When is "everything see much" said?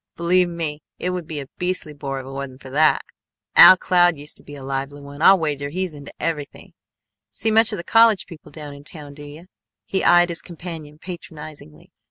6.19-7.71